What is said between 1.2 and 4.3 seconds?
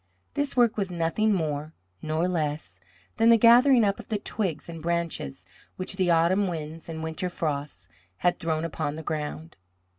more nor less than the gathering up of the